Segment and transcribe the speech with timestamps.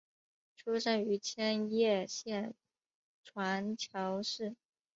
[0.55, 2.55] 出身于千叶县
[3.23, 4.55] 船桥市。